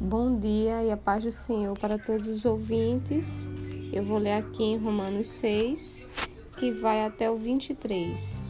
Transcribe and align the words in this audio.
Bom 0.00 0.38
dia 0.38 0.84
e 0.84 0.92
a 0.92 0.96
paz 0.96 1.24
do 1.24 1.32
Senhor 1.32 1.76
para 1.76 1.98
todos 1.98 2.28
os 2.28 2.44
ouvintes. 2.44 3.48
Eu 3.92 4.04
vou 4.04 4.16
ler 4.16 4.34
aqui 4.34 4.62
em 4.62 4.76
Romanos 4.76 5.26
6, 5.26 6.06
que 6.56 6.70
vai 6.70 7.04
até 7.04 7.28
o 7.28 7.36
23. 7.36 8.40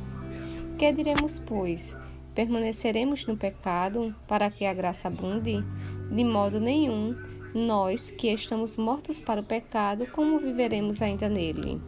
Que 0.78 0.92
diremos, 0.92 1.38
pois? 1.38 1.96
Permaneceremos 2.34 3.26
no 3.26 3.34
pecado 3.34 4.14
para 4.28 4.50
que 4.50 4.66
a 4.66 4.74
graça 4.74 5.08
abunde? 5.08 5.64
De 6.14 6.22
modo 6.22 6.60
nenhum. 6.60 7.16
Nós 7.54 8.10
que 8.10 8.28
estamos 8.28 8.76
mortos 8.76 9.18
para 9.18 9.40
o 9.40 9.44
pecado, 9.44 10.06
como 10.08 10.38
viveremos 10.38 11.00
ainda 11.00 11.30
nele? 11.30 11.80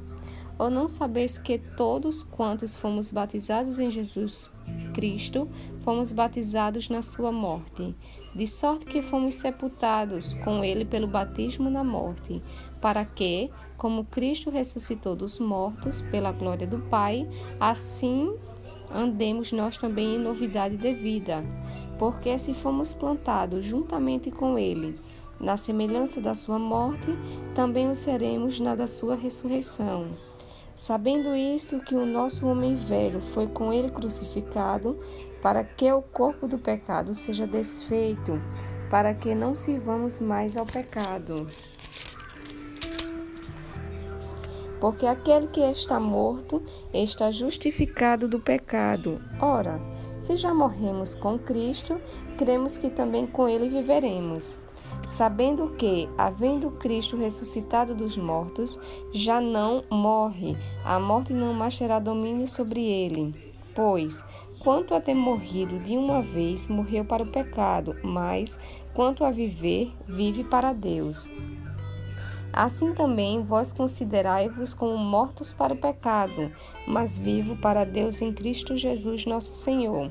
Ou 0.60 0.68
não 0.68 0.88
sabeis 0.88 1.38
que 1.38 1.56
todos 1.56 2.22
quantos 2.22 2.76
fomos 2.76 3.10
batizados 3.10 3.78
em 3.78 3.88
Jesus 3.88 4.52
Cristo, 4.92 5.48
fomos 5.82 6.12
batizados 6.12 6.90
na 6.90 7.00
sua 7.00 7.32
morte, 7.32 7.96
de 8.34 8.46
sorte 8.46 8.84
que 8.84 9.00
fomos 9.00 9.36
sepultados 9.36 10.34
com 10.34 10.62
ele 10.62 10.84
pelo 10.84 11.06
batismo 11.06 11.70
na 11.70 11.82
morte, 11.82 12.42
para 12.78 13.06
que, 13.06 13.50
como 13.78 14.04
Cristo 14.04 14.50
ressuscitou 14.50 15.16
dos 15.16 15.38
mortos 15.38 16.02
pela 16.02 16.30
glória 16.30 16.66
do 16.66 16.78
Pai, 16.78 17.26
assim 17.58 18.36
andemos 18.90 19.52
nós 19.52 19.78
também 19.78 20.16
em 20.16 20.18
novidade 20.18 20.76
de 20.76 20.92
vida. 20.92 21.42
Porque 21.98 22.38
se 22.38 22.52
fomos 22.52 22.92
plantados 22.92 23.64
juntamente 23.64 24.30
com 24.30 24.58
ele, 24.58 25.00
na 25.40 25.56
semelhança 25.56 26.20
da 26.20 26.34
sua 26.34 26.58
morte, 26.58 27.16
também 27.54 27.88
o 27.88 27.94
seremos 27.94 28.60
na 28.60 28.74
da 28.74 28.86
sua 28.86 29.16
ressurreição. 29.16 30.29
Sabendo 30.80 31.36
isto, 31.36 31.78
que 31.80 31.94
o 31.94 32.06
nosso 32.06 32.46
homem 32.46 32.74
velho 32.74 33.20
foi 33.20 33.46
com 33.46 33.70
ele 33.70 33.90
crucificado, 33.90 34.98
para 35.42 35.62
que 35.62 35.92
o 35.92 36.00
corpo 36.00 36.48
do 36.48 36.58
pecado 36.58 37.12
seja 37.12 37.46
desfeito, 37.46 38.40
para 38.88 39.12
que 39.12 39.34
não 39.34 39.54
sirvamos 39.54 40.20
mais 40.20 40.56
ao 40.56 40.64
pecado. 40.64 41.46
Porque 44.80 45.04
aquele 45.04 45.48
que 45.48 45.60
está 45.60 46.00
morto 46.00 46.62
está 46.94 47.30
justificado 47.30 48.26
do 48.26 48.40
pecado. 48.40 49.20
Ora, 49.38 49.78
se 50.18 50.34
já 50.34 50.54
morremos 50.54 51.14
com 51.14 51.38
Cristo, 51.38 52.00
cremos 52.38 52.78
que 52.78 52.88
também 52.88 53.26
com 53.26 53.46
ele 53.46 53.68
viveremos 53.68 54.58
sabendo 55.10 55.70
que, 55.70 56.08
havendo 56.16 56.70
Cristo 56.70 57.16
ressuscitado 57.16 57.96
dos 57.96 58.16
mortos, 58.16 58.78
já 59.12 59.40
não 59.40 59.82
morre, 59.90 60.56
a 60.84 61.00
morte 61.00 61.32
não 61.32 61.52
mais 61.52 61.76
terá 61.76 61.98
domínio 61.98 62.46
sobre 62.46 62.80
ele. 62.80 63.34
Pois, 63.74 64.24
quanto 64.60 64.94
a 64.94 65.00
ter 65.00 65.14
morrido 65.14 65.80
de 65.80 65.96
uma 65.96 66.22
vez, 66.22 66.68
morreu 66.68 67.04
para 67.04 67.24
o 67.24 67.26
pecado, 67.26 67.96
mas, 68.04 68.56
quanto 68.94 69.24
a 69.24 69.32
viver, 69.32 69.92
vive 70.06 70.44
para 70.44 70.72
Deus. 70.72 71.28
Assim 72.52 72.94
também 72.94 73.42
vós 73.42 73.72
considerai-vos 73.72 74.74
como 74.74 74.96
mortos 74.96 75.52
para 75.52 75.74
o 75.74 75.76
pecado, 75.76 76.52
mas 76.86 77.18
vivo 77.18 77.56
para 77.56 77.84
Deus 77.84 78.22
em 78.22 78.32
Cristo 78.32 78.76
Jesus 78.76 79.26
nosso 79.26 79.54
Senhor. 79.54 80.08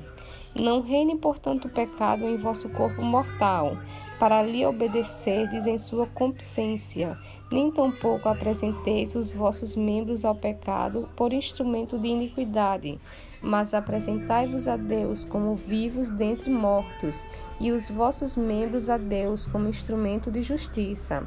Não 0.55 0.81
reine, 0.81 1.15
portanto, 1.15 1.65
o 1.65 1.69
pecado 1.69 2.25
em 2.25 2.35
vosso 2.35 2.69
corpo 2.69 3.01
mortal, 3.01 3.77
para 4.19 4.41
lhe 4.41 4.65
obedecerdes 4.65 5.67
em 5.67 5.77
sua 5.77 6.07
consciência, 6.07 7.17
nem 7.51 7.71
tampouco 7.71 8.27
apresenteis 8.27 9.15
os 9.15 9.31
vossos 9.31 9.75
membros 9.75 10.25
ao 10.25 10.35
pecado 10.35 11.07
por 11.15 11.31
instrumento 11.31 11.97
de 11.97 12.07
iniquidade, 12.07 12.99
mas 13.41 13.73
apresentai-vos 13.73 14.67
a 14.67 14.75
Deus 14.75 15.23
como 15.23 15.55
vivos 15.55 16.09
dentre 16.09 16.49
mortos, 16.49 17.25
e 17.59 17.71
os 17.71 17.89
vossos 17.89 18.35
membros 18.35 18.89
a 18.89 18.97
Deus 18.97 19.47
como 19.47 19.69
instrumento 19.69 20.31
de 20.31 20.41
justiça. 20.41 21.25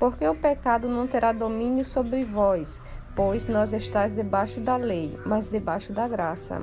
Porque 0.00 0.26
o 0.26 0.34
pecado 0.34 0.88
não 0.88 1.06
terá 1.06 1.32
domínio 1.32 1.84
sobre 1.84 2.24
vós, 2.24 2.82
pois 3.14 3.46
nós 3.46 3.72
estáis 3.72 4.14
debaixo 4.14 4.58
da 4.60 4.76
lei, 4.76 5.16
mas 5.24 5.48
debaixo 5.48 5.92
da 5.92 6.08
graça. 6.08 6.60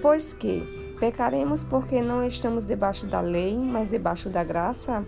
Pois 0.00 0.32
que, 0.32 0.83
Pecaremos 0.98 1.64
porque 1.64 2.00
não 2.00 2.24
estamos 2.24 2.64
debaixo 2.64 3.06
da 3.06 3.20
lei, 3.20 3.56
mas 3.56 3.90
debaixo 3.90 4.28
da 4.28 4.44
graça? 4.44 5.04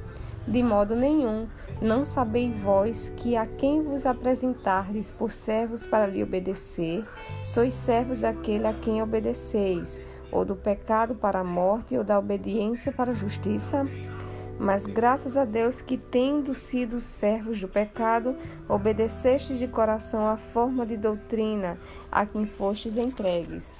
De 0.47 0.63
modo 0.63 0.97
nenhum. 0.97 1.47
Não 1.81 2.05
sabeis 2.05 2.57
vós 2.61 3.13
que 3.17 3.37
a 3.37 3.47
quem 3.47 3.83
vos 3.83 4.05
apresentardes 4.05 5.11
por 5.11 5.31
servos 5.31 5.87
para 5.87 6.07
lhe 6.07 6.23
obedecer, 6.23 7.05
sois 7.43 7.75
servos 7.75 8.21
daquele 8.21 8.67
a 8.67 8.73
quem 8.73 9.01
obedeceis, 9.03 10.01
ou 10.31 10.45
do 10.45 10.57
pecado 10.57 11.15
para 11.15 11.41
a 11.41 11.45
morte, 11.45 11.97
ou 11.97 12.03
da 12.03 12.19
obediência 12.19 12.93
para 12.93 13.13
a 13.13 13.15
justiça? 13.15 13.87
Mas 14.59 14.87
graças 14.87 15.37
a 15.37 15.45
Deus 15.45 15.81
que, 15.81 15.97
tendo 15.97 16.55
sido 16.55 16.99
servos 16.99 17.61
do 17.61 17.69
pecado, 17.69 18.35
obedecestes 18.69 19.59
de 19.59 19.69
coração 19.69 20.27
à 20.27 20.37
forma 20.37 20.87
de 20.87 20.97
doutrina 20.97 21.79
a 22.11 22.25
quem 22.25 22.47
fostes 22.47 22.97
entregues 22.97 23.75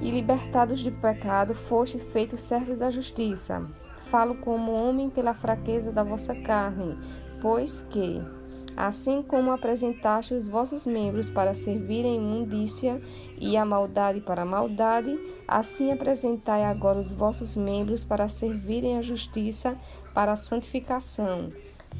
e 0.00 0.10
libertados 0.10 0.80
de 0.80 0.90
pecado, 0.90 1.54
fostes 1.54 2.02
feitos 2.02 2.40
servos 2.40 2.78
da 2.78 2.90
justiça. 2.90 3.66
Falo 4.10 4.36
como 4.36 4.72
homem 4.72 5.08
pela 5.08 5.34
fraqueza 5.34 5.90
da 5.90 6.02
vossa 6.02 6.34
carne, 6.34 6.98
pois 7.40 7.82
que, 7.82 8.20
assim 8.76 9.22
como 9.22 9.50
apresentaste 9.50 10.34
os 10.34 10.48
vossos 10.48 10.84
membros 10.84 11.30
para 11.30 11.54
servirem 11.54 12.16
imundícia 12.16 13.00
e 13.40 13.56
a 13.56 13.64
maldade 13.64 14.20
para 14.20 14.42
a 14.42 14.46
maldade, 14.46 15.18
assim 15.46 15.92
apresentai 15.92 16.64
agora 16.64 16.98
os 16.98 17.12
vossos 17.12 17.56
membros 17.56 18.04
para 18.04 18.28
servirem 18.28 18.98
a 18.98 19.02
justiça 19.02 19.76
para 20.12 20.32
a 20.32 20.36
santificação. 20.36 21.52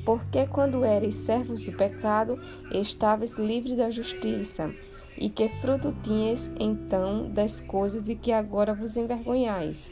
Porque 0.05 0.47
quando 0.47 0.85
eres 0.85 1.15
servos 1.15 1.65
do 1.65 1.73
pecado, 1.73 2.39
estavas 2.71 3.39
livres 3.39 3.77
da 3.77 3.91
justiça. 3.91 4.71
E 5.17 5.29
que 5.29 5.49
fruto 5.49 5.95
tinhas 6.03 6.51
então 6.59 7.31
das 7.31 7.61
coisas 7.61 8.03
de 8.03 8.15
que 8.15 8.33
agora 8.33 8.75
vos 8.75 8.97
envergonhais? 8.97 9.91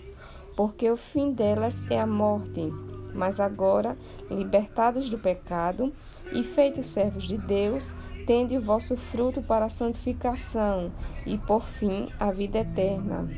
Porque 0.56 0.90
o 0.90 0.96
fim 0.96 1.32
delas 1.32 1.82
é 1.88 2.00
a 2.00 2.06
morte. 2.06 2.72
Mas 3.14 3.38
agora, 3.38 3.96
libertados 4.30 5.08
do 5.10 5.18
pecado 5.18 5.92
e 6.32 6.42
feitos 6.42 6.86
servos 6.86 7.24
de 7.24 7.36
Deus, 7.36 7.94
tende 8.26 8.56
o 8.56 8.60
vosso 8.60 8.96
fruto 8.96 9.42
para 9.42 9.66
a 9.66 9.70
santificação 9.70 10.90
e, 11.26 11.36
por 11.38 11.62
fim, 11.62 12.08
a 12.18 12.30
vida 12.32 12.60
eterna. 12.60 13.28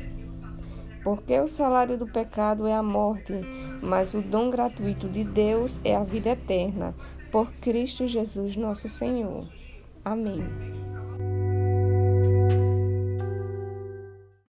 Porque 1.03 1.39
o 1.39 1.47
salário 1.47 1.97
do 1.97 2.07
pecado 2.07 2.65
é 2.65 2.73
a 2.73 2.81
morte, 2.81 3.33
mas 3.81 4.13
o 4.13 4.21
dom 4.21 4.49
gratuito 4.49 5.07
de 5.07 5.23
Deus 5.23 5.79
é 5.83 5.95
a 5.95 6.03
vida 6.03 6.29
eterna, 6.29 6.95
por 7.31 7.51
Cristo 7.53 8.07
Jesus 8.07 8.55
nosso 8.55 8.89
Senhor. 8.89 9.45
Amém. 10.03 10.43